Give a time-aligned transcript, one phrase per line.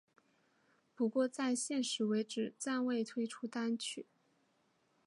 [0.95, 4.07] 不过在现时为止暂未推出单曲。